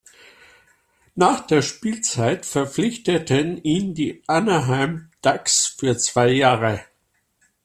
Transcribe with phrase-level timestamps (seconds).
[1.13, 6.83] Nach der Spielzeit verpflichteten ihn die Anaheim Ducks für zwei Jahre.